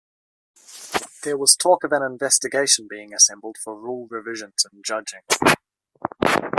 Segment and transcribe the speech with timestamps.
[1.23, 5.21] There was talk of an investigation being assembled for rule revisions in judging.